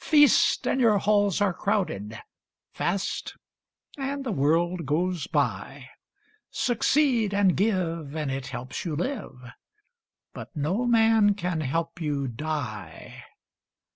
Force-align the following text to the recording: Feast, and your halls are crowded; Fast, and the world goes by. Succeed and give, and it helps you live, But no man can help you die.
Feast, 0.00 0.66
and 0.66 0.80
your 0.80 0.98
halls 0.98 1.40
are 1.40 1.54
crowded; 1.54 2.20
Fast, 2.74 3.36
and 3.96 4.24
the 4.24 4.32
world 4.32 4.86
goes 4.86 5.28
by. 5.28 5.90
Succeed 6.50 7.32
and 7.32 7.56
give, 7.56 8.16
and 8.16 8.28
it 8.28 8.48
helps 8.48 8.84
you 8.84 8.96
live, 8.96 9.52
But 10.34 10.50
no 10.56 10.84
man 10.84 11.34
can 11.34 11.60
help 11.60 12.00
you 12.00 12.26
die. 12.26 13.22